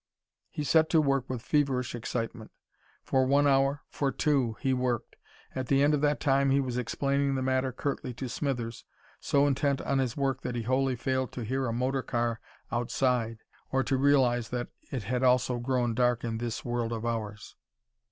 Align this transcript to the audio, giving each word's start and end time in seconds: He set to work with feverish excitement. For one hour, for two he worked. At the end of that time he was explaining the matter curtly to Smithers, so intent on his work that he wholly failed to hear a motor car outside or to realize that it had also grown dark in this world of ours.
He 0.49 0.63
set 0.63 0.89
to 0.89 0.99
work 0.99 1.29
with 1.29 1.43
feverish 1.43 1.93
excitement. 1.93 2.49
For 3.03 3.23
one 3.27 3.45
hour, 3.45 3.83
for 3.91 4.11
two 4.11 4.55
he 4.59 4.73
worked. 4.73 5.15
At 5.53 5.67
the 5.67 5.83
end 5.83 5.93
of 5.93 6.01
that 6.01 6.19
time 6.19 6.49
he 6.49 6.59
was 6.59 6.75
explaining 6.75 7.35
the 7.35 7.43
matter 7.43 7.71
curtly 7.71 8.11
to 8.15 8.27
Smithers, 8.27 8.83
so 9.19 9.45
intent 9.45 9.79
on 9.81 9.99
his 9.99 10.17
work 10.17 10.41
that 10.41 10.55
he 10.55 10.63
wholly 10.63 10.95
failed 10.95 11.31
to 11.33 11.43
hear 11.43 11.67
a 11.67 11.71
motor 11.71 12.01
car 12.01 12.39
outside 12.71 13.41
or 13.71 13.83
to 13.83 13.95
realize 13.95 14.49
that 14.49 14.69
it 14.91 15.03
had 15.03 15.21
also 15.21 15.59
grown 15.59 15.93
dark 15.93 16.23
in 16.23 16.39
this 16.39 16.65
world 16.65 16.93
of 16.93 17.05
ours. 17.05 17.55